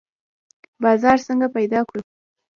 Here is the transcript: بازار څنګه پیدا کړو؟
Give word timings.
بازار 0.83 1.17
څنګه 1.27 1.47
پیدا 1.55 1.79
کړو؟ 1.87 2.01